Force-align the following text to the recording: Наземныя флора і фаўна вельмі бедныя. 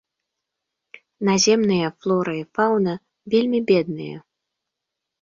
Наземныя 1.29 1.87
флора 1.99 2.35
і 2.41 2.43
фаўна 2.57 2.93
вельмі 3.37 3.59
бедныя. 3.73 4.17